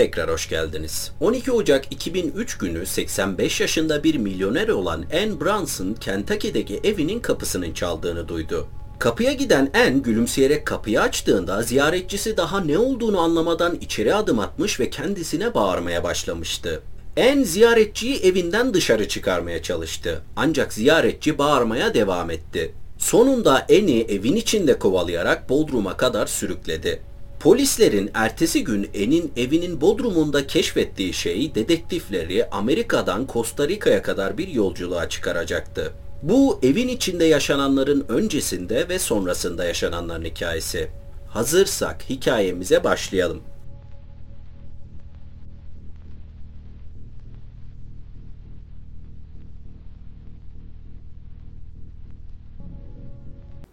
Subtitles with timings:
[0.00, 1.12] Tekrar hoş geldiniz.
[1.20, 8.28] 12 Ocak 2003 günü 85 yaşında bir milyoner olan Anne Brunson, Kentucky'deki evinin kapısının çaldığını
[8.28, 8.66] duydu.
[8.98, 14.90] Kapıya giden Anne gülümseyerek kapıyı açtığında ziyaretçisi daha ne olduğunu anlamadan içeri adım atmış ve
[14.90, 16.82] kendisine bağırmaya başlamıştı.
[17.18, 20.22] Anne ziyaretçiyi evinden dışarı çıkarmaya çalıştı.
[20.36, 22.74] Ancak ziyaretçi bağırmaya devam etti.
[22.98, 27.02] Sonunda Anne'i evin içinde kovalayarak Bodrum'a kadar sürükledi.
[27.40, 35.08] Polislerin ertesi gün En'in evinin bodrumunda keşfettiği şey dedektifleri Amerika'dan Costa Rica'ya kadar bir yolculuğa
[35.08, 35.92] çıkaracaktı.
[36.22, 40.90] Bu evin içinde yaşananların öncesinde ve sonrasında yaşananların hikayesi.
[41.28, 43.42] Hazırsak hikayemize başlayalım.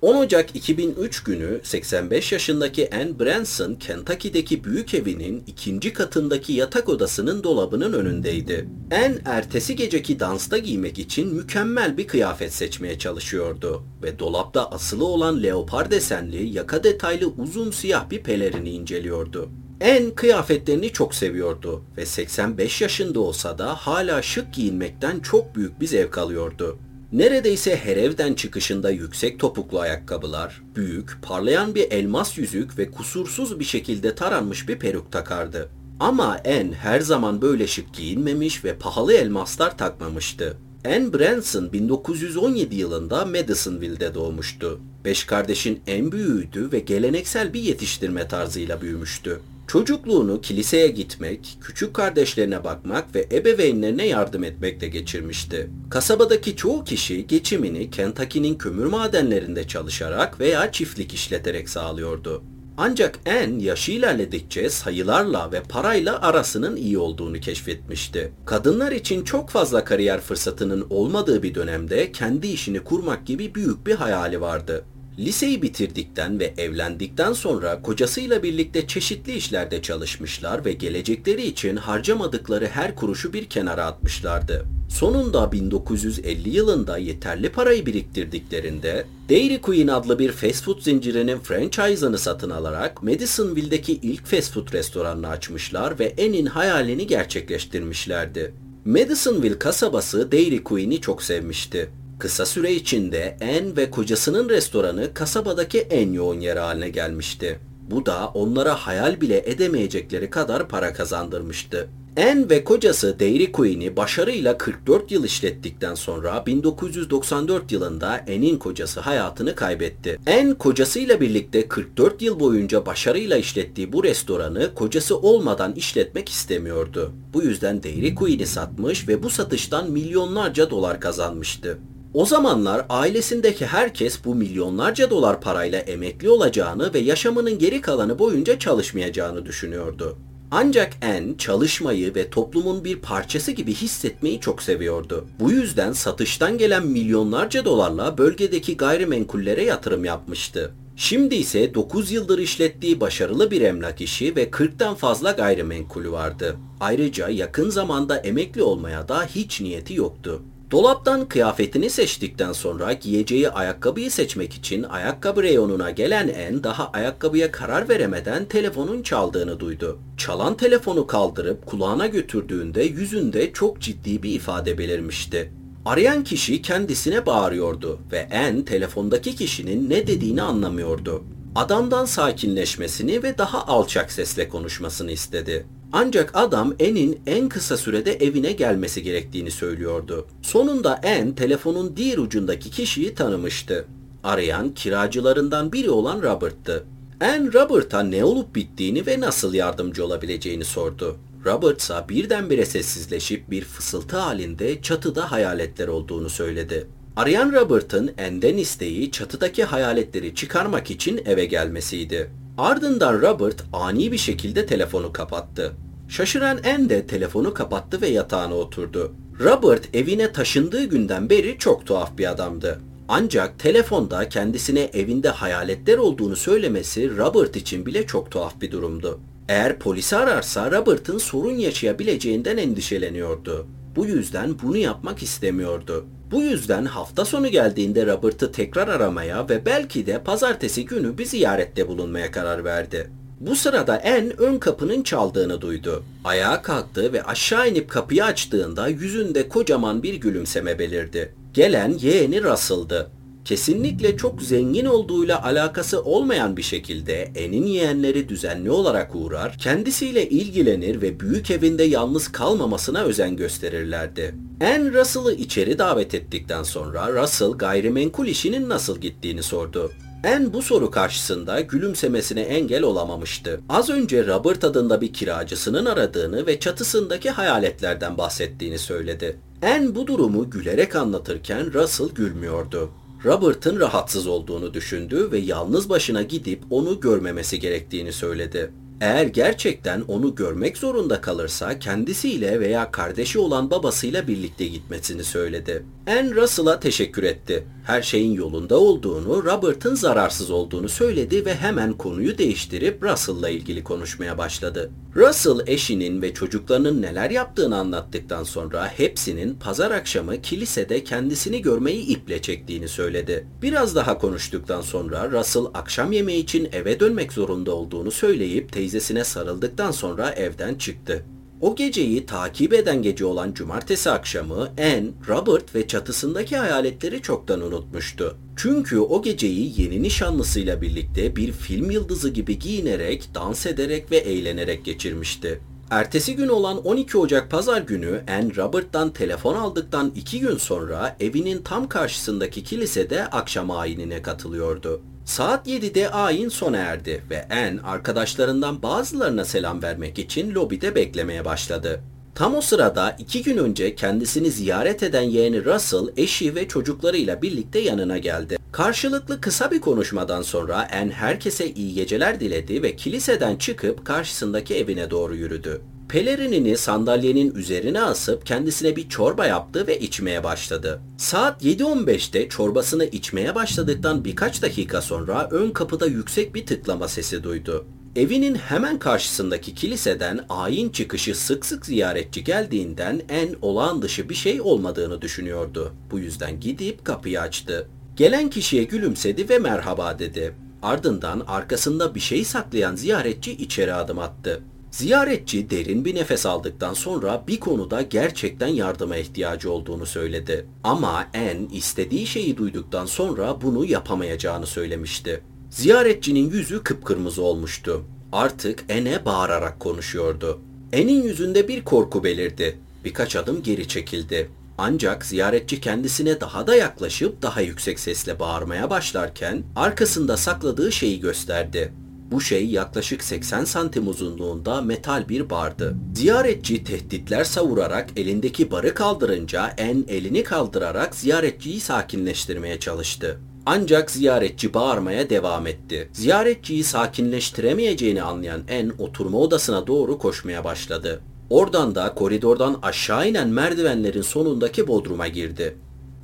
[0.01, 7.43] 10 Ocak 2003 günü 85 yaşındaki Anne Branson, Kentucky'deki büyük evinin ikinci katındaki yatak odasının
[7.43, 8.69] dolabının önündeydi.
[8.91, 15.43] Anne ertesi geceki dansta giymek için mükemmel bir kıyafet seçmeye çalışıyordu ve dolapta asılı olan
[15.43, 19.49] leopar desenli, yaka detaylı uzun siyah bir pelerini inceliyordu.
[19.81, 25.87] Anne kıyafetlerini çok seviyordu ve 85 yaşında olsa da hala şık giyinmekten çok büyük bir
[25.87, 26.77] zevk alıyordu.
[27.11, 33.65] Neredeyse her evden çıkışında yüksek topuklu ayakkabılar, büyük, parlayan bir elmas yüzük ve kusursuz bir
[33.65, 35.69] şekilde taranmış bir peruk takardı.
[35.99, 40.57] Ama En her zaman böyle şık giyinmemiş ve pahalı elmaslar takmamıştı.
[40.85, 44.79] Anne Branson 1917 yılında Madisonville'de doğmuştu.
[45.05, 49.39] Beş kardeşin en büyüğüydü ve geleneksel bir yetiştirme tarzıyla büyümüştü.
[49.67, 55.69] Çocukluğunu kiliseye gitmek, küçük kardeşlerine bakmak ve ebeveynlerine yardım etmekle geçirmişti.
[55.89, 62.43] Kasabadaki çoğu kişi geçimini Kentucky'nin kömür madenlerinde çalışarak veya çiftlik işleterek sağlıyordu.
[62.77, 68.31] Ancak en yaşı ilerledikçe sayılarla ve parayla arasının iyi olduğunu keşfetmişti.
[68.45, 73.95] Kadınlar için çok fazla kariyer fırsatının olmadığı bir dönemde kendi işini kurmak gibi büyük bir
[73.95, 74.85] hayali vardı.
[75.19, 82.95] Liseyi bitirdikten ve evlendikten sonra kocasıyla birlikte çeşitli işlerde çalışmışlar ve gelecekleri için harcamadıkları her
[82.95, 84.65] kuruşu bir kenara atmışlardı.
[84.89, 92.49] Sonunda 1950 yılında yeterli parayı biriktirdiklerinde Dairy Queen adlı bir fast food zincirinin franchise'ını satın
[92.49, 98.53] alarak Madisonville'deki ilk fast food restoranını açmışlar ve En'in hayalini gerçekleştirmişlerdi.
[98.85, 101.89] Madisonville kasabası Dairy Queen'i çok sevmişti.
[102.19, 107.59] Kısa süre içinde En ve kocasının restoranı kasabadaki en yoğun yer haline gelmişti.
[107.91, 111.89] Bu da onlara hayal bile edemeyecekleri kadar para kazandırmıştı.
[112.17, 119.55] En ve kocası Dairy Queen'i başarıyla 44 yıl işlettikten sonra 1994 yılında En'in kocası hayatını
[119.55, 120.19] kaybetti.
[120.25, 127.11] En kocasıyla birlikte 44 yıl boyunca başarıyla işlettiği bu restoranı kocası olmadan işletmek istemiyordu.
[127.33, 131.77] Bu yüzden Dairy Queen'i satmış ve bu satıştan milyonlarca dolar kazanmıştı.
[132.13, 138.59] O zamanlar ailesindeki herkes bu milyonlarca dolar parayla emekli olacağını ve yaşamının geri kalanı boyunca
[138.59, 140.17] çalışmayacağını düşünüyordu.
[140.51, 145.25] Ancak En çalışmayı ve toplumun bir parçası gibi hissetmeyi çok seviyordu.
[145.39, 150.71] Bu yüzden satıştan gelen milyonlarca dolarla bölgedeki gayrimenkullere yatırım yapmıştı.
[150.95, 156.57] Şimdi ise 9 yıldır işlettiği başarılı bir emlak işi ve 40'tan fazla gayrimenkulü vardı.
[156.79, 160.41] Ayrıca yakın zamanda emekli olmaya da hiç niyeti yoktu.
[160.71, 167.89] Dolaptan kıyafetini seçtikten sonra giyeceği ayakkabıyı seçmek için ayakkabı reyonuna gelen En daha ayakkabıya karar
[167.89, 169.99] veremeden telefonun çaldığını duydu.
[170.17, 175.53] Çalan telefonu kaldırıp kulağına götürdüğünde yüzünde çok ciddi bir ifade belirmişti.
[175.85, 181.23] Arayan kişi kendisine bağırıyordu ve En telefondaki kişinin ne dediğini anlamıyordu.
[181.55, 185.65] Adamdan sakinleşmesini ve daha alçak sesle konuşmasını istedi.
[185.93, 190.27] Ancak adam En'in en kısa sürede evine gelmesi gerektiğini söylüyordu.
[190.41, 193.85] Sonunda En telefonun diğer ucundaki kişiyi tanımıştı.
[194.23, 196.83] Arayan kiracılarından biri olan Robert'tı.
[197.21, 201.17] En Robert'a ne olup bittiğini ve nasıl yardımcı olabileceğini sordu.
[201.45, 206.87] Robert ise birdenbire sessizleşip bir fısıltı halinde çatıda hayaletler olduğunu söyledi.
[207.15, 212.31] Arayan Robert'ın En'den isteği çatıdaki hayaletleri çıkarmak için eve gelmesiydi.
[212.57, 215.73] Ardından Robert ani bir şekilde telefonu kapattı.
[216.07, 219.13] Şaşıran En de telefonu kapattı ve yatağına oturdu.
[219.39, 222.79] Robert evine taşındığı günden beri çok tuhaf bir adamdı.
[223.07, 229.19] Ancak telefonda kendisine evinde hayaletler olduğunu söylemesi Robert için bile çok tuhaf bir durumdu.
[229.49, 233.67] Eğer polisi ararsa Robert'ın sorun yaşayabileceğinden endişeleniyordu.
[233.95, 236.05] Bu yüzden bunu yapmak istemiyordu.
[236.31, 241.87] Bu yüzden hafta sonu geldiğinde Robert'ı tekrar aramaya ve belki de pazartesi günü bir ziyarette
[241.87, 243.09] bulunmaya karar verdi.
[243.39, 246.03] Bu sırada En ön kapının çaldığını duydu.
[246.23, 251.33] Ayağa kalktı ve aşağı inip kapıyı açtığında yüzünde kocaman bir gülümseme belirdi.
[251.53, 253.11] Gelen yeğeni Russell'dı.
[253.45, 261.01] Kesinlikle çok zengin olduğuyla alakası olmayan bir şekilde En'in yeğenleri düzenli olarak uğrar, kendisiyle ilgilenir
[261.01, 264.35] ve büyük evinde yalnız kalmamasına özen gösterirlerdi.
[264.61, 269.91] En Russell'ı içeri davet ettikten sonra Russell gayrimenkul işinin nasıl gittiğini sordu.
[270.23, 273.61] En bu soru karşısında gülümsemesine engel olamamıştı.
[273.69, 279.39] Az önce Robert adında bir kiracısının aradığını ve çatısındaki hayaletlerden bahsettiğini söyledi.
[279.61, 282.89] En bu durumu gülerek anlatırken Russell gülmüyordu.
[283.25, 288.71] Robert'ın rahatsız olduğunu düşündü ve yalnız başına gidip onu görmemesi gerektiğini söyledi.
[289.01, 295.85] Eğer gerçekten onu görmek zorunda kalırsa kendisiyle veya kardeşi olan babasıyla birlikte gitmesini söyledi.
[296.07, 297.67] Anne Russell'a teşekkür etti.
[297.85, 304.37] Her şeyin yolunda olduğunu, Robert'ın zararsız olduğunu söyledi ve hemen konuyu değiştirip Russell'la ilgili konuşmaya
[304.37, 304.91] başladı.
[305.15, 312.41] Russell eşinin ve çocuklarının neler yaptığını anlattıktan sonra hepsinin pazar akşamı kilisede kendisini görmeyi iple
[312.41, 313.47] çektiğini söyledi.
[313.61, 318.86] Biraz daha konuştuktan sonra Russell akşam yemeği için eve dönmek zorunda olduğunu söyleyip teyzesine
[319.23, 321.25] sarıldıktan sonra evden çıktı.
[321.61, 328.37] O geceyi takip eden gece olan cumartesi akşamı Anne, Robert ve çatısındaki hayaletleri çoktan unutmuştu.
[328.55, 334.85] Çünkü o geceyi yeni nişanlısıyla birlikte bir film yıldızı gibi giyinerek, dans ederek ve eğlenerek
[334.85, 335.61] geçirmişti.
[335.89, 341.61] Ertesi gün olan 12 Ocak pazar günü Anne Robert'tan telefon aldıktan iki gün sonra evinin
[341.61, 345.01] tam karşısındaki kilisede akşam ayinine katılıyordu.
[345.27, 352.01] Saat 7'de ayin sona erdi ve Anne arkadaşlarından bazılarına selam vermek için lobide beklemeye başladı.
[352.35, 357.79] Tam o sırada iki gün önce kendisini ziyaret eden yeğeni Russell eşi ve çocuklarıyla birlikte
[357.79, 358.57] yanına geldi.
[358.71, 365.11] Karşılıklı kısa bir konuşmadan sonra Anne herkese iyi geceler diledi ve kiliseden çıkıp karşısındaki evine
[365.11, 365.81] doğru yürüdü.
[366.09, 371.01] Pelerinini sandalyenin üzerine asıp kendisine bir çorba yaptı ve içmeye başladı.
[371.17, 377.85] Saat 7.15'te çorbasını içmeye başladıktan birkaç dakika sonra ön kapıda yüksek bir tıklama sesi duydu.
[378.15, 384.61] Evinin hemen karşısındaki kiliseden ayin çıkışı sık sık ziyaretçi geldiğinden en olağan dışı bir şey
[384.61, 385.93] olmadığını düşünüyordu.
[386.11, 387.87] Bu yüzden gidip kapıyı açtı.
[388.15, 390.55] Gelen kişiye gülümsedi ve merhaba dedi.
[390.81, 394.61] Ardından arkasında bir şey saklayan ziyaretçi içeri adım attı.
[394.97, 400.65] Ziyaretçi derin bir nefes aldıktan sonra bir konuda gerçekten yardıma ihtiyacı olduğunu söyledi.
[400.83, 405.41] Ama En istediği şeyi duyduktan sonra bunu yapamayacağını söylemişti.
[405.69, 408.03] Ziyaretçinin yüzü kıpkırmızı olmuştu.
[408.31, 410.61] Artık En'e bağırarak konuşuyordu.
[410.93, 412.79] En'in yüzünde bir korku belirdi.
[413.05, 414.49] Birkaç adım geri çekildi.
[414.77, 421.93] Ancak ziyaretçi kendisine daha da yaklaşıp daha yüksek sesle bağırmaya başlarken arkasında sakladığı şeyi gösterdi.
[422.31, 425.95] Bu şey yaklaşık 80 santim uzunluğunda metal bir bardı.
[426.15, 433.39] Ziyaretçi tehditler savurarak elindeki barı kaldırınca en elini kaldırarak ziyaretçiyi sakinleştirmeye çalıştı.
[433.65, 436.09] Ancak ziyaretçi bağırmaya devam etti.
[436.13, 441.21] Ziyaretçiyi sakinleştiremeyeceğini anlayan En oturma odasına doğru koşmaya başladı.
[441.49, 445.77] Oradan da koridordan aşağı inen merdivenlerin sonundaki bodruma girdi.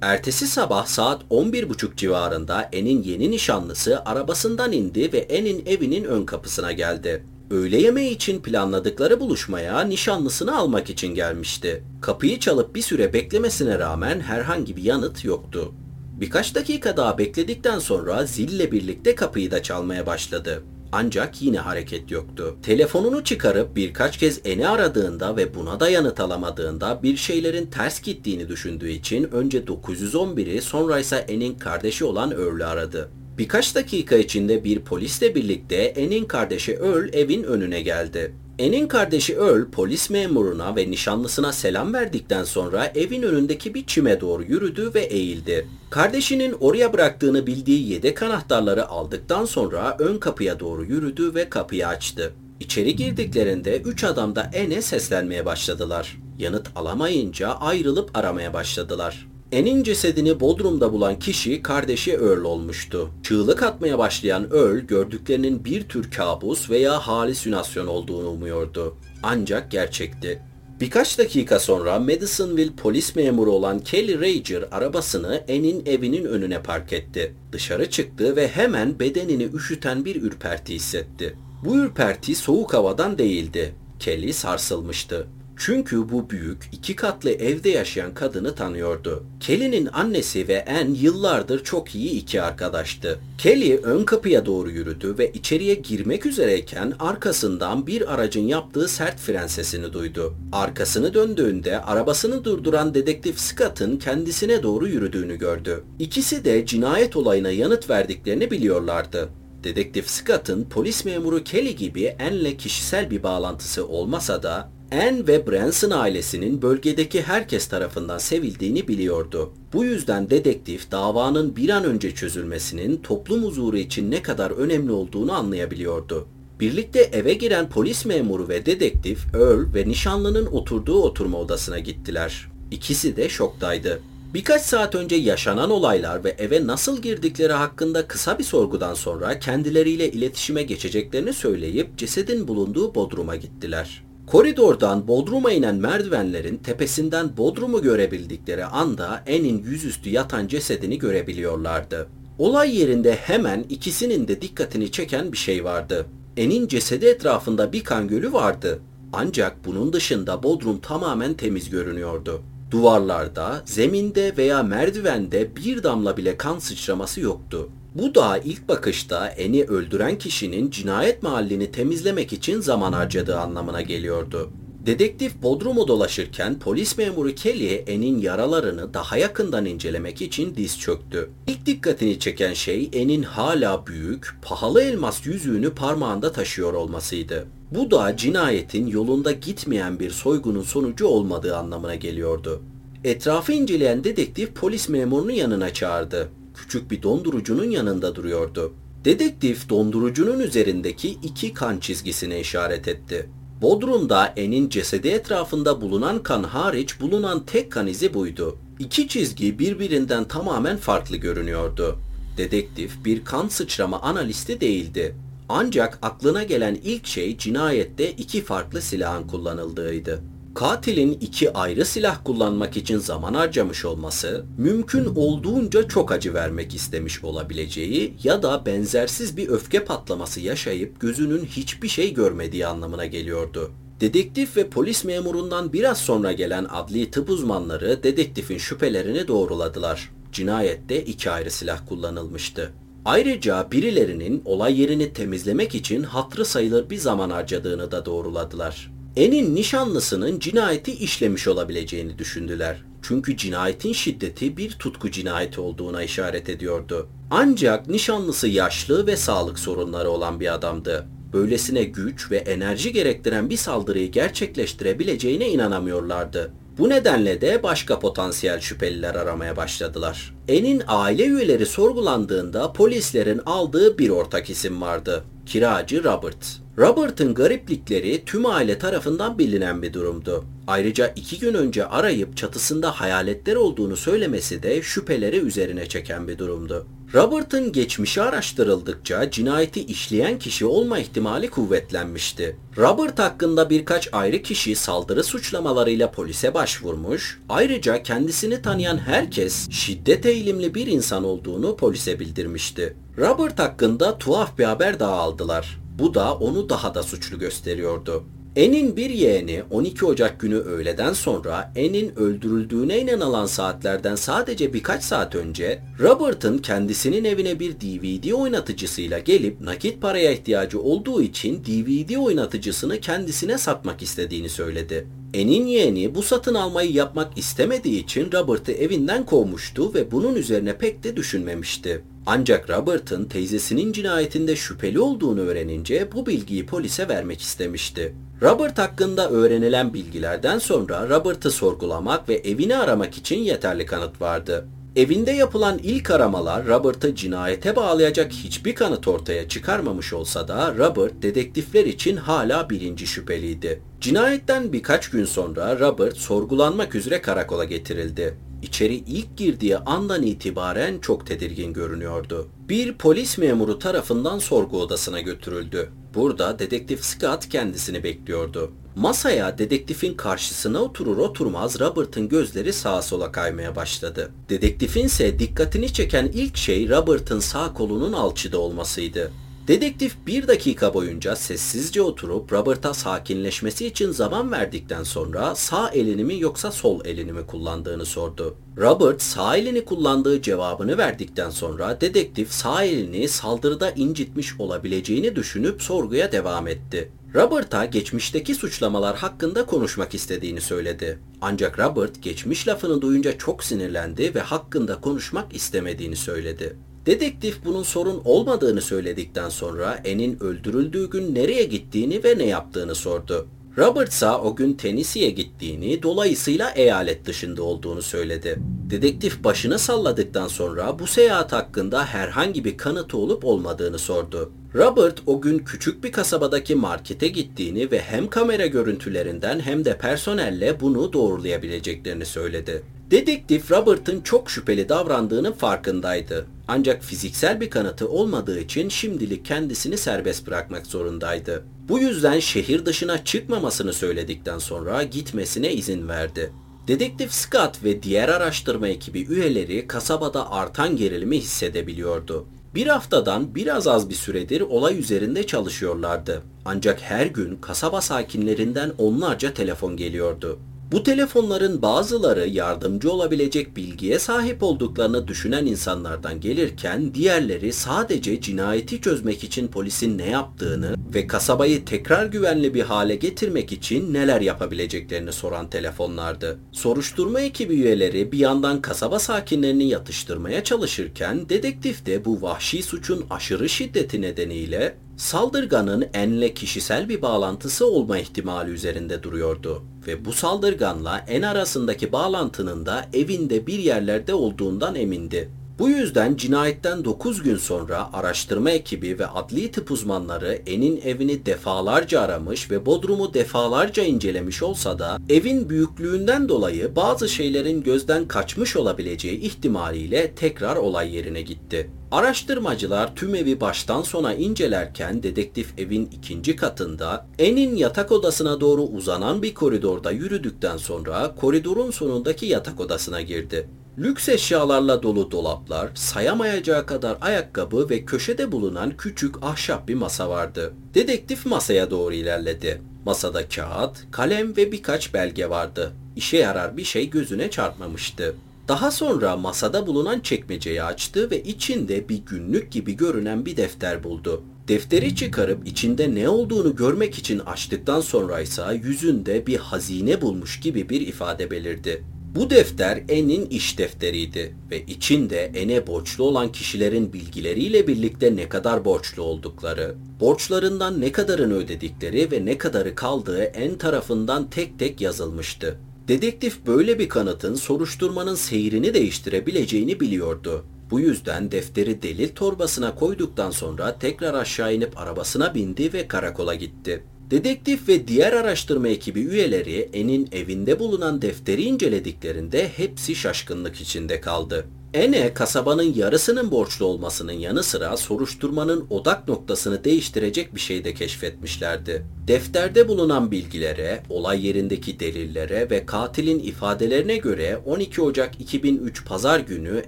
[0.03, 6.71] Ertesi sabah saat 11.30 civarında En'in yeni nişanlısı arabasından indi ve En'in evinin ön kapısına
[6.71, 7.25] geldi.
[7.51, 11.83] Öğle yemeği için planladıkları buluşmaya nişanlısını almak için gelmişti.
[12.01, 15.73] Kapıyı çalıp bir süre beklemesine rağmen herhangi bir yanıt yoktu.
[16.19, 20.63] Birkaç dakika daha bekledikten sonra zille birlikte kapıyı da çalmaya başladı.
[20.95, 22.57] Ancak yine hareket yoktu.
[22.63, 28.49] Telefonunu çıkarıp birkaç kez Eni aradığında ve buna da yanıt alamadığında bir şeylerin ters gittiğini
[28.49, 33.09] düşündüğü için önce 911'i sonra ise En'in kardeşi olan Earl'ü aradı.
[33.37, 38.33] Birkaç dakika içinde bir polisle birlikte En'in kardeşi Earl evin önüne geldi.
[38.59, 44.43] En'in kardeşi Earl polis memuruna ve nişanlısına selam verdikten sonra evin önündeki bir çime doğru
[44.43, 45.67] yürüdü ve eğildi.
[45.89, 52.33] Kardeşinin oraya bıraktığını bildiği yedek anahtarları aldıktan sonra ön kapıya doğru yürüdü ve kapıyı açtı.
[52.59, 56.17] İçeri girdiklerinde üç adam da En'e seslenmeye başladılar.
[56.39, 59.27] Yanıt alamayınca ayrılıp aramaya başladılar.
[59.53, 63.09] En'in cesedini Bodrum'da bulan kişi kardeşi Earl olmuştu.
[63.23, 68.97] Çığlık atmaya başlayan Earl gördüklerinin bir tür kabus veya halüsinasyon olduğunu umuyordu.
[69.23, 70.41] Ancak gerçekti.
[70.79, 77.35] Birkaç dakika sonra Madisonville polis memuru olan Kelly Rager arabasını En'in evinin önüne park etti.
[77.51, 81.37] Dışarı çıktı ve hemen bedenini üşüten bir ürperti hissetti.
[81.65, 83.75] Bu ürperti soğuk havadan değildi.
[83.99, 85.27] Kelly sarsılmıştı.
[85.57, 89.23] Çünkü bu büyük, iki katlı evde yaşayan kadını tanıyordu.
[89.39, 93.19] Kelly'nin annesi ve Anne yıllardır çok iyi iki arkadaştı.
[93.37, 99.47] Kelly ön kapıya doğru yürüdü ve içeriye girmek üzereyken arkasından bir aracın yaptığı sert fren
[99.47, 100.33] sesini duydu.
[100.51, 105.83] Arkasını döndüğünde arabasını durduran dedektif Scott'ın kendisine doğru yürüdüğünü gördü.
[105.99, 109.29] İkisi de cinayet olayına yanıt verdiklerini biliyorlardı.
[109.63, 115.91] Dedektif Scott'ın polis memuru Kelly gibi Anne'le kişisel bir bağlantısı olmasa da Anne ve Branson
[115.91, 119.53] ailesinin bölgedeki herkes tarafından sevildiğini biliyordu.
[119.73, 125.33] Bu yüzden dedektif davanın bir an önce çözülmesinin toplum huzuru için ne kadar önemli olduğunu
[125.33, 126.27] anlayabiliyordu.
[126.59, 132.47] Birlikte eve giren polis memuru ve dedektif Earl ve nişanlının oturduğu oturma odasına gittiler.
[132.71, 134.01] İkisi de şoktaydı.
[134.33, 140.11] Birkaç saat önce yaşanan olaylar ve eve nasıl girdikleri hakkında kısa bir sorgudan sonra kendileriyle
[140.11, 144.03] iletişime geçeceklerini söyleyip cesedin bulunduğu bodruma gittiler.
[144.27, 152.07] Koridordan Bodrum'a inen merdivenlerin tepesinden Bodrum'u görebildikleri anda En'in yüzüstü yatan cesedini görebiliyorlardı.
[152.37, 156.05] Olay yerinde hemen ikisinin de dikkatini çeken bir şey vardı.
[156.37, 158.79] En'in cesedi etrafında bir kan gölü vardı.
[159.13, 162.41] Ancak bunun dışında Bodrum tamamen temiz görünüyordu.
[162.71, 167.69] Duvarlarda, zeminde veya merdivende bir damla bile kan sıçraması yoktu.
[167.95, 174.49] Bu da ilk bakışta Eni öldüren kişinin cinayet mahallini temizlemek için zaman harcadığı anlamına geliyordu.
[174.85, 181.29] Dedektif Bodrum'u dolaşırken polis memuru Kelly En'in yaralarını daha yakından incelemek için diz çöktü.
[181.47, 187.47] İlk dikkatini çeken şey En'in hala büyük, pahalı elmas yüzüğünü parmağında taşıyor olmasıydı.
[187.71, 192.61] Bu da cinayetin yolunda gitmeyen bir soygunun sonucu olmadığı anlamına geliyordu.
[193.03, 198.73] Etrafı inceleyen dedektif polis memurunu yanına çağırdı küçük bir dondurucunun yanında duruyordu.
[199.05, 203.29] Dedektif dondurucunun üzerindeki iki kan çizgisine işaret etti.
[203.61, 208.57] Bodrum'da En'in cesedi etrafında bulunan kan hariç bulunan tek kan izi buydu.
[208.79, 211.97] İki çizgi birbirinden tamamen farklı görünüyordu.
[212.37, 215.15] Dedektif bir kan sıçrama analisti değildi.
[215.49, 220.32] Ancak aklına gelen ilk şey cinayette iki farklı silahın kullanıldığıydı.
[220.55, 227.23] Katilin iki ayrı silah kullanmak için zaman harcamış olması, mümkün olduğunca çok acı vermek istemiş
[227.23, 233.71] olabileceği ya da benzersiz bir öfke patlaması yaşayıp gözünün hiçbir şey görmediği anlamına geliyordu.
[234.01, 240.11] Dedektif ve polis memurundan biraz sonra gelen adli tıp uzmanları dedektifin şüphelerini doğruladılar.
[240.31, 242.71] Cinayette iki ayrı silah kullanılmıştı.
[243.05, 248.92] Ayrıca birilerinin olay yerini temizlemek için hatrı sayılır bir zaman harcadığını da doğruladılar.
[249.15, 252.83] En'in nişanlısının cinayeti işlemiş olabileceğini düşündüler.
[253.01, 257.07] Çünkü cinayetin şiddeti bir tutku cinayeti olduğuna işaret ediyordu.
[257.31, 261.07] Ancak nişanlısı yaşlı ve sağlık sorunları olan bir adamdı.
[261.33, 266.51] Böylesine güç ve enerji gerektiren bir saldırıyı gerçekleştirebileceğine inanamıyorlardı.
[266.77, 270.35] Bu nedenle de başka potansiyel şüpheliler aramaya başladılar.
[270.47, 275.23] En'in aile üyeleri sorgulandığında polislerin aldığı bir ortak isim vardı.
[275.45, 276.62] Kiracı Robert.
[276.77, 280.45] Robert'ın gariplikleri tüm aile tarafından bilinen bir durumdu.
[280.67, 286.85] Ayrıca iki gün önce arayıp çatısında hayaletler olduğunu söylemesi de şüpheleri üzerine çeken bir durumdu.
[287.13, 292.57] Robert'ın geçmişi araştırıldıkça cinayeti işleyen kişi olma ihtimali kuvvetlenmişti.
[292.77, 300.75] Robert hakkında birkaç ayrı kişi saldırı suçlamalarıyla polise başvurmuş, ayrıca kendisini tanıyan herkes şiddet eğilimli
[300.75, 302.95] bir insan olduğunu polise bildirmişti.
[303.17, 305.82] Robert hakkında tuhaf bir haber daha aldılar.
[305.99, 308.23] Bu da onu daha da suçlu gösteriyordu.
[308.55, 315.35] En'in bir yeğeni 12 Ocak günü öğleden sonra En'in öldürüldüğüne inanılan saatlerden sadece birkaç saat
[315.35, 322.99] önce Robert'ın kendisinin evine bir DVD oynatıcısıyla gelip nakit paraya ihtiyacı olduğu için DVD oynatıcısını
[322.99, 325.07] kendisine satmak istediğini söyledi.
[325.33, 331.03] En'in yeğeni bu satın almayı yapmak istemediği için Robert'ı evinden kovmuştu ve bunun üzerine pek
[331.03, 332.03] de düşünmemişti.
[332.25, 338.15] Ancak Robert'ın teyzesinin cinayetinde şüpheli olduğunu öğrenince bu bilgiyi polise vermek istemişti.
[338.41, 344.67] Robert hakkında öğrenilen bilgilerden sonra Robert'ı sorgulamak ve evini aramak için yeterli kanıt vardı.
[344.95, 351.85] Evinde yapılan ilk aramalar Robert'ı cinayete bağlayacak hiçbir kanıt ortaya çıkarmamış olsa da Robert dedektifler
[351.85, 353.81] için hala birinci şüpheliydi.
[354.01, 358.37] Cinayetten birkaç gün sonra Robert sorgulanmak üzere karakola getirildi.
[358.63, 362.47] İçeri ilk girdiği andan itibaren çok tedirgin görünüyordu.
[362.69, 365.89] Bir polis memuru tarafından sorgu odasına götürüldü.
[366.15, 368.71] Burada dedektif Scott kendisini bekliyordu.
[368.95, 374.31] Masaya dedektifin karşısına oturur oturmaz Robert'ın gözleri sağa sola kaymaya başladı.
[374.49, 379.31] Dedektifin ise dikkatini çeken ilk şey Robert'ın sağ kolunun alçıda olmasıydı.
[379.67, 386.39] Dedektif bir dakika boyunca sessizce oturup Robert'a sakinleşmesi için zaman verdikten sonra sağ elini mi
[386.39, 388.55] yoksa sol elini mi kullandığını sordu.
[388.77, 396.31] Robert sağ elini kullandığı cevabını verdikten sonra dedektif sağ elini saldırıda incitmiş olabileceğini düşünüp sorguya
[396.31, 397.11] devam etti.
[397.35, 401.19] Robert'a geçmişteki suçlamalar hakkında konuşmak istediğini söyledi.
[401.41, 406.77] Ancak Robert geçmiş lafını duyunca çok sinirlendi ve hakkında konuşmak istemediğini söyledi.
[407.05, 413.47] Dedektif bunun sorun olmadığını söyledikten sonra En'in öldürüldüğü gün nereye gittiğini ve ne yaptığını sordu.
[413.77, 418.59] Robert ise o gün Tennessee'ye gittiğini, dolayısıyla eyalet dışında olduğunu söyledi.
[418.89, 424.51] Dedektif başını salladıktan sonra bu seyahat hakkında herhangi bir kanıtı olup olmadığını sordu.
[424.75, 430.79] Robert o gün küçük bir kasabadaki markete gittiğini ve hem kamera görüntülerinden hem de personelle
[430.79, 432.83] bunu doğrulayabileceklerini söyledi.
[433.11, 436.45] Dedektif Robert'ın çok şüpheli davrandığının farkındaydı.
[436.67, 441.63] Ancak fiziksel bir kanıtı olmadığı için şimdilik kendisini serbest bırakmak zorundaydı.
[441.89, 446.53] Bu yüzden şehir dışına çıkmamasını söyledikten sonra gitmesine izin verdi.
[446.87, 452.45] Dedektif Scott ve diğer araştırma ekibi üyeleri kasabada artan gerilimi hissedebiliyordu.
[452.75, 456.41] Bir haftadan biraz az bir süredir olay üzerinde çalışıyorlardı.
[456.65, 460.59] Ancak her gün kasaba sakinlerinden onlarca telefon geliyordu.
[460.93, 469.43] Bu telefonların bazıları yardımcı olabilecek bilgiye sahip olduklarını düşünen insanlardan gelirken diğerleri sadece cinayeti çözmek
[469.43, 475.69] için polisin ne yaptığını ve kasabayı tekrar güvenli bir hale getirmek için neler yapabileceklerini soran
[475.69, 476.59] telefonlardı.
[476.71, 483.69] Soruşturma ekibi üyeleri bir yandan kasaba sakinlerini yatıştırmaya çalışırken dedektif de bu vahşi suçun aşırı
[483.69, 491.41] şiddeti nedeniyle saldırganın enle kişisel bir bağlantısı olma ihtimali üzerinde duruyordu ve bu saldırganla en
[491.41, 495.49] arasındaki bağlantının da evinde bir yerlerde olduğundan emindi.
[495.79, 502.21] Bu yüzden cinayetten 9 gün sonra araştırma ekibi ve adli tıp uzmanları En'in evini defalarca
[502.21, 509.39] aramış ve bodrumu defalarca incelemiş olsa da evin büyüklüğünden dolayı bazı şeylerin gözden kaçmış olabileceği
[509.39, 511.89] ihtimaliyle tekrar olay yerine gitti.
[512.11, 519.41] Araştırmacılar tüm evi baştan sona incelerken dedektif evin ikinci katında En'in yatak odasına doğru uzanan
[519.41, 523.67] bir koridorda yürüdükten sonra koridorun sonundaki yatak odasına girdi.
[523.99, 530.73] Lüks eşyalarla dolu dolaplar, sayamayacağı kadar ayakkabı ve köşede bulunan küçük ahşap bir masa vardı.
[530.93, 532.81] Dedektif masaya doğru ilerledi.
[533.05, 535.93] Masada kağıt, kalem ve birkaç belge vardı.
[536.15, 538.35] İşe yarar bir şey gözüne çarpmamıştı.
[538.67, 544.43] Daha sonra masada bulunan çekmeceyi açtı ve içinde bir günlük gibi görünen bir defter buldu.
[544.67, 550.89] Defteri çıkarıp içinde ne olduğunu görmek için açtıktan sonra ise yüzünde bir hazine bulmuş gibi
[550.89, 552.03] bir ifade belirdi.
[552.35, 558.85] Bu defter En'in iş defteriydi ve içinde En'e borçlu olan kişilerin bilgileriyle birlikte ne kadar
[558.85, 565.77] borçlu oldukları, borçlarından ne kadarını ödedikleri ve ne kadarı kaldığı En tarafından tek tek yazılmıştı.
[566.07, 570.65] Dedektif böyle bir kanıtın soruşturmanın seyrini değiştirebileceğini biliyordu.
[570.91, 577.03] Bu yüzden defteri delil torbasına koyduktan sonra tekrar aşağı inip arabasına bindi ve karakola gitti.
[577.31, 584.65] Dedektif ve diğer araştırma ekibi üyeleri En'in evinde bulunan defteri incelediklerinde hepsi şaşkınlık içinde kaldı.
[584.93, 592.05] Ene kasabanın yarısının borçlu olmasının yanı sıra soruşturmanın odak noktasını değiştirecek bir şey de keşfetmişlerdi.
[592.27, 599.83] Defterde bulunan bilgilere, olay yerindeki delillere ve katilin ifadelerine göre 12 Ocak 2003 Pazar günü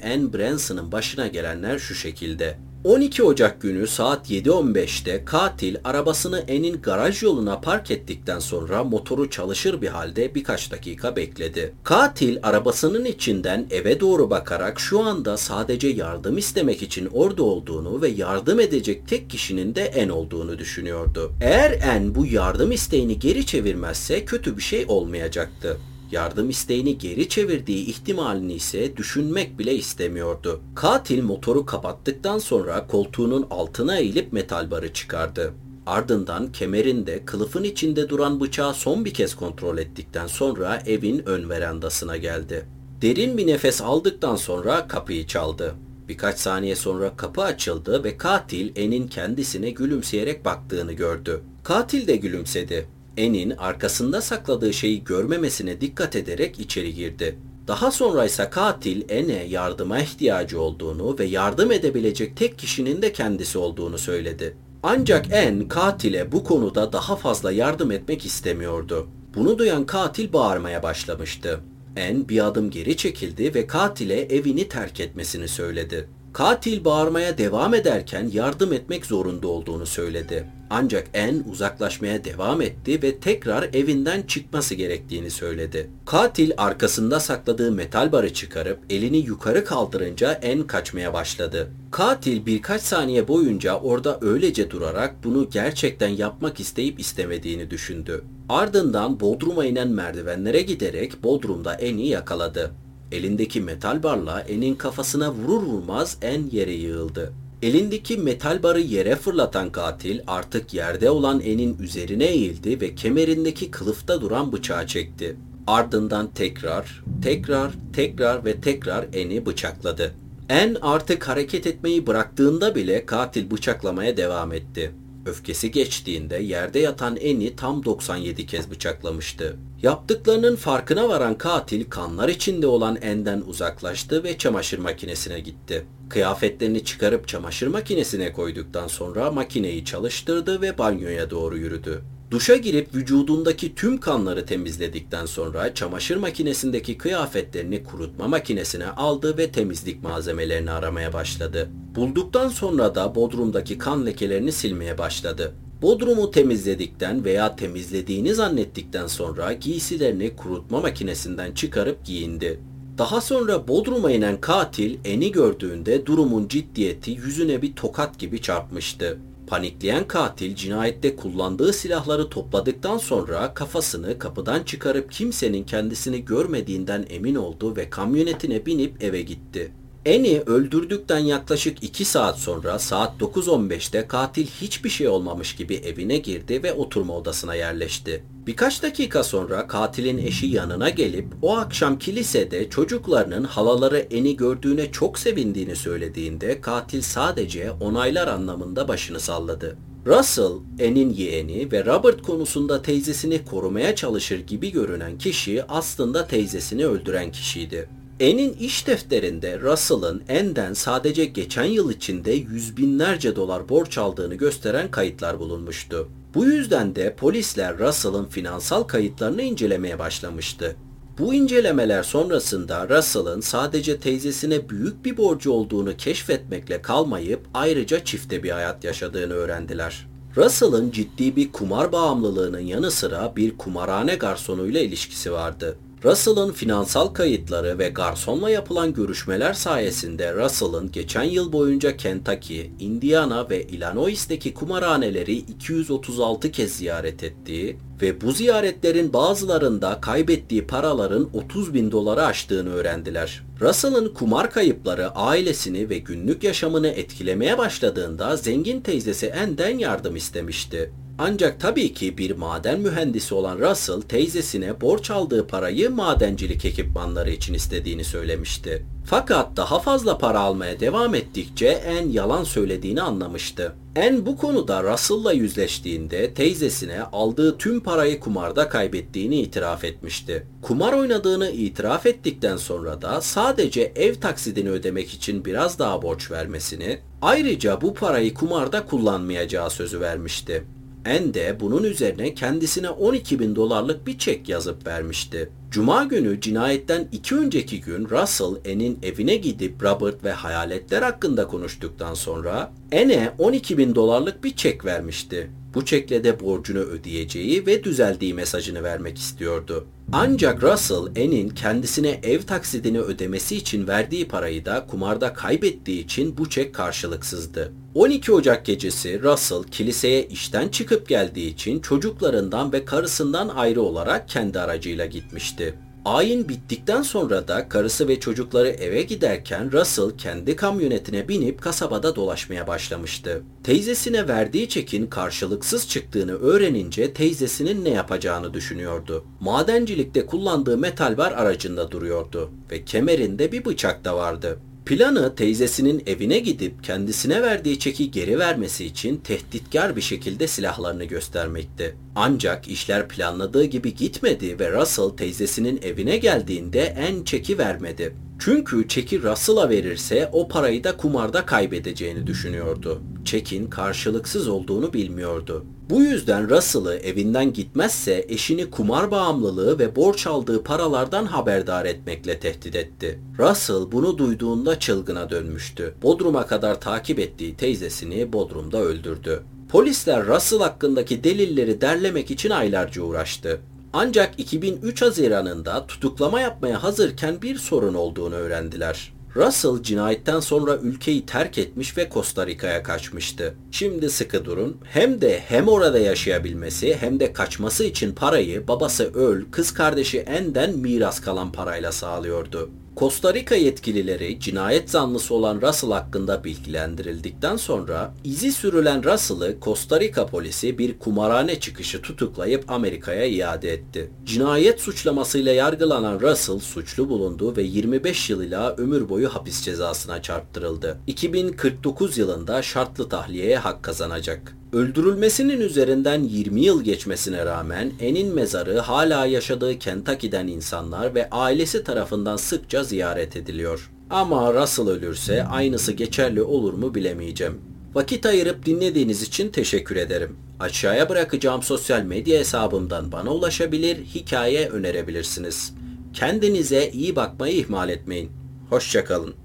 [0.04, 2.58] Anne Branson'ın başına gelenler şu şekilde.
[2.86, 9.82] 12 Ocak günü saat 7.15'te katil arabasını En'in garaj yoluna park ettikten sonra motoru çalışır
[9.82, 11.74] bir halde birkaç dakika bekledi.
[11.84, 18.08] Katil arabasının içinden eve doğru bakarak şu anda sadece yardım istemek için orada olduğunu ve
[18.08, 21.32] yardım edecek tek kişinin de En olduğunu düşünüyordu.
[21.42, 25.78] Eğer En bu yardım isteğini geri çevirmezse kötü bir şey olmayacaktı
[26.12, 30.62] yardım isteğini geri çevirdiği ihtimalini ise düşünmek bile istemiyordu.
[30.76, 35.54] Katil motoru kapattıktan sonra koltuğunun altına eğilip metal barı çıkardı.
[35.86, 42.18] Ardından kemerinde kılıfın içinde duran bıçağı son bir kez kontrol ettikten sonra evin ön verandasına
[42.18, 42.66] geldi.
[43.02, 45.76] Derin bir nefes aldıktan sonra kapıyı çaldı.
[46.08, 51.42] Birkaç saniye sonra kapı açıldı ve katil En'in kendisine gülümseyerek baktığını gördü.
[51.64, 52.88] Katil de gülümsedi.
[53.18, 57.40] En'in arkasında sakladığı şeyi görmemesine dikkat ederek içeri girdi.
[57.68, 63.58] Daha sonra ise katil En'e yardıma ihtiyacı olduğunu ve yardım edebilecek tek kişinin de kendisi
[63.58, 64.58] olduğunu söyledi.
[64.84, 69.08] Ancak En katile bu konuda daha fazla yardım etmek istemiyordu.
[69.36, 71.60] Bunu duyan katil bağırmaya başlamıştı.
[71.96, 76.10] En bir adım geri çekildi ve katile evini terk etmesini söyledi.
[76.36, 80.48] Katil bağırmaya devam ederken yardım etmek zorunda olduğunu söyledi.
[80.70, 85.90] Ancak En uzaklaşmaya devam etti ve tekrar evinden çıkması gerektiğini söyledi.
[86.06, 91.72] Katil arkasında sakladığı metal barı çıkarıp elini yukarı kaldırınca En kaçmaya başladı.
[91.92, 98.24] Katil birkaç saniye boyunca orada öylece durarak bunu gerçekten yapmak isteyip istemediğini düşündü.
[98.50, 102.72] Ardından Bodrum'a inen merdivenlere giderek Bodrum'da En'i yakaladı.
[103.12, 107.34] Elindeki metal barla En'in kafasına vurur vurmaz En yere yığıldı.
[107.62, 114.22] Elindeki metal barı yere fırlatan katil artık yerde olan En'in üzerine eğildi ve kemerindeki kılıfta
[114.22, 115.36] duran bıçağı çekti.
[115.68, 120.14] Ardından tekrar, tekrar, tekrar ve tekrar En'i bıçakladı.
[120.50, 124.92] En artık hareket etmeyi bıraktığında bile katil bıçaklamaya devam etti.
[125.26, 129.58] Öfkesi geçtiğinde yerde yatan Eni tam 97 kez bıçaklamıştı.
[129.86, 135.86] Yaptıklarının farkına varan katil kanlar içinde olan En'den uzaklaştı ve çamaşır makinesine gitti.
[136.10, 142.02] Kıyafetlerini çıkarıp çamaşır makinesine koyduktan sonra makineyi çalıştırdı ve banyoya doğru yürüdü.
[142.32, 150.04] Duşa girip vücudundaki tüm kanları temizledikten sonra çamaşır makinesindeki kıyafetlerini kurutma makinesine aldı ve temizlik
[150.04, 151.70] malzemelerini aramaya başladı.
[151.96, 155.54] Bulduktan sonra da bodrumdaki kan lekelerini silmeye başladı.
[155.82, 162.60] Bodrumu temizledikten veya temizlediğini zannettikten sonra giysilerini kurutma makinesinden çıkarıp giyindi.
[162.98, 169.18] Daha sonra Bodrum'a inen katil Eni gördüğünde durumun ciddiyeti yüzüne bir tokat gibi çarpmıştı.
[169.48, 177.76] Panikleyen katil cinayette kullandığı silahları topladıktan sonra kafasını kapıdan çıkarıp kimsenin kendisini görmediğinden emin oldu
[177.76, 179.72] ve kamyonetine binip eve gitti.
[180.06, 186.64] Eni öldürdükten yaklaşık 2 saat sonra saat 9.15'te katil hiçbir şey olmamış gibi evine girdi
[186.64, 188.24] ve oturma odasına yerleşti.
[188.48, 195.20] Birkaç dakika sonra katilin eşi yanına gelip o akşam kilisede çocuklarının halaları Eni gördüğüne çok
[195.20, 199.78] sevindiğini söylediğinde katil sadece onaylar anlamında başını salladı.
[200.06, 207.32] Russell, En'in yeğeni ve Robert konusunda teyzesini korumaya çalışır gibi görünen kişi aslında teyzesini öldüren
[207.32, 207.90] kişiydi.
[208.20, 214.92] En'in iş defterinde Russell'ın En'den sadece geçen yıl içinde yüz binlerce dolar borç aldığını gösteren
[214.92, 216.10] kayıtlar bulunmuştu.
[216.36, 220.76] Bu yüzden de polisler Russell'ın finansal kayıtlarını incelemeye başlamıştı.
[221.20, 228.52] Bu incelemeler sonrasında Russell'ın sadece teyzesine büyük bir borcu olduğunu keşfetmekle kalmayıp ayrıca çifte bir
[228.52, 230.08] hayat yaşadığını öğrendiler.
[230.38, 235.78] Russell'ın ciddi bir kumar bağımlılığının yanı sıra bir kumarhane garsonuyla ilişkisi vardı.
[236.06, 243.64] Russell'ın finansal kayıtları ve garsonla yapılan görüşmeler sayesinde Russell'ın geçen yıl boyunca Kentucky, Indiana ve
[243.64, 252.26] Illinois'teki kumarhaneleri 236 kez ziyaret ettiği ve bu ziyaretlerin bazılarında kaybettiği paraların 30 bin doları
[252.26, 253.44] aştığını öğrendiler.
[253.62, 260.92] Russell'ın kumar kayıpları ailesini ve günlük yaşamını etkilemeye başladığında zengin teyzesi Anne'den yardım istemişti.
[261.18, 267.54] Ancak tabii ki bir maden mühendisi olan Russell teyzesine borç aldığı parayı madencilik ekipmanları için
[267.54, 268.86] istediğini söylemişti.
[269.06, 273.76] Fakat daha fazla para almaya devam ettikçe En yalan söylediğini anlamıştı.
[273.96, 280.48] En bu konuda Russell'la yüzleştiğinde teyzesine aldığı tüm parayı kumarda kaybettiğini itiraf etmişti.
[280.62, 287.00] Kumar oynadığını itiraf ettikten sonra da sadece ev taksidini ödemek için biraz daha borç vermesini,
[287.22, 290.64] ayrıca bu parayı kumarda kullanmayacağı sözü vermişti.
[291.06, 295.50] En de bunun üzerine kendisine 12 bin dolarlık bir çek yazıp vermişti.
[295.72, 302.14] Cuma günü cinayetten iki önceki gün Russell En'in evine gidip Robert ve hayaletler hakkında konuştuktan
[302.14, 305.50] sonra En'e 12 bin dolarlık bir çek vermişti.
[305.74, 309.88] Bu çekle de borcunu ödeyeceği ve düzeldiği mesajını vermek istiyordu.
[310.12, 316.50] Ancak Russell En'in kendisine ev taksidini ödemesi için verdiği parayı da kumarda kaybettiği için bu
[316.50, 317.74] çek karşılıksızdı.
[317.96, 324.60] 12 Ocak gecesi Russell kiliseye işten çıkıp geldiği için çocuklarından ve karısından ayrı olarak kendi
[324.60, 325.74] aracıyla gitmişti.
[326.06, 332.68] Ayin bittikten sonra da karısı ve çocukları eve giderken Russell kendi kamyonetine binip kasabada dolaşmaya
[332.68, 333.44] başlamıştı.
[333.64, 339.26] Teyzesine verdiği çekin karşılıksız çıktığını öğrenince teyzesinin ne yapacağını düşünüyordu.
[339.40, 344.60] Madencilikte kullandığı metal bar aracında duruyordu ve kemerinde bir bıçak da vardı.
[344.86, 351.96] Planı teyzesinin evine gidip kendisine verdiği çeki geri vermesi için tehditkar bir şekilde silahlarını göstermekti.
[352.16, 358.16] Ancak işler planladığı gibi gitmedi ve Russell teyzesinin evine geldiğinde en çeki vermedi.
[358.40, 363.02] Çünkü çeki Russell'a verirse o parayı da kumarda kaybedeceğini düşünüyordu.
[363.26, 365.66] Çekin karşılıksız olduğunu bilmiyordu.
[365.90, 372.76] Bu yüzden Russell'ı evinden gitmezse eşini kumar bağımlılığı ve borç aldığı paralardan haberdar etmekle tehdit
[372.76, 373.20] etti.
[373.40, 375.94] Russell bunu duyduğunda çılgına dönmüştü.
[376.04, 379.44] Bodrum'a kadar takip ettiği teyzesini Bodrum'da öldürdü.
[379.70, 383.60] Polisler Russell hakkındaki delilleri derlemek için aylarca uğraştı.
[383.98, 389.14] Ancak 2003 Haziran'ında tutuklama yapmaya hazırken bir sorun olduğunu öğrendiler.
[389.36, 393.56] Russell cinayetten sonra ülkeyi terk etmiş ve Costa Rica'ya kaçmıştı.
[393.72, 394.78] Şimdi sıkı durun.
[394.84, 400.78] Hem de hem orada yaşayabilmesi hem de kaçması için parayı babası Öl, kız kardeşi En'den
[400.78, 402.70] miras kalan parayla sağlıyordu.
[402.98, 410.26] Costa Rica yetkilileri cinayet zanlısı olan Russell hakkında bilgilendirildikten sonra izi sürülen Russell'ı Costa Rica
[410.26, 414.12] polisi bir kumarhane çıkışı tutuklayıp Amerika'ya iade etti.
[414.26, 420.98] Cinayet suçlamasıyla yargılanan Russell suçlu bulundu ve 25 yılıyla ömür boyu hapis cezasına çarptırıldı.
[421.08, 424.58] 2049 yılında şartlı tahliyeye hak kazanacak.
[424.76, 432.38] Öldürülmesinin üzerinden 20 yıl geçmesine rağmen En'in mezarı hala yaşadığı Kentucky'den insanlar ve ailesi tarafından
[432.38, 433.92] sıkça ziyaret ediliyor.
[434.10, 437.62] Ama Russell ölürse aynısı geçerli olur mu bilemeyeceğim.
[437.94, 440.38] Vakit ayırıp dinlediğiniz için teşekkür ederim.
[440.60, 445.74] Aşağıya bırakacağım sosyal medya hesabımdan bana ulaşabilir, hikaye önerebilirsiniz.
[446.14, 448.32] Kendinize iyi bakmayı ihmal etmeyin.
[448.70, 449.45] Hoşçakalın.